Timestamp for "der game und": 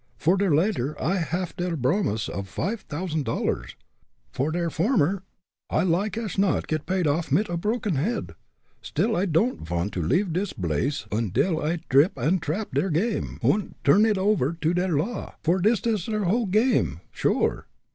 12.73-13.75